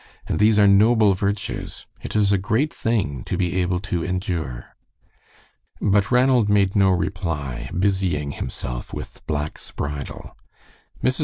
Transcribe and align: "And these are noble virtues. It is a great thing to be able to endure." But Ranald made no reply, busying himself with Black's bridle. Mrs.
"And 0.25 0.39
these 0.39 0.57
are 0.57 0.67
noble 0.67 1.13
virtues. 1.13 1.85
It 2.01 2.15
is 2.15 2.31
a 2.31 2.39
great 2.39 2.73
thing 2.73 3.23
to 3.25 3.37
be 3.37 3.57
able 3.61 3.79
to 3.81 4.03
endure." 4.03 4.75
But 5.79 6.09
Ranald 6.09 6.49
made 6.49 6.75
no 6.75 6.89
reply, 6.89 7.69
busying 7.71 8.31
himself 8.31 8.95
with 8.95 9.21
Black's 9.27 9.69
bridle. 9.69 10.35
Mrs. 11.03 11.19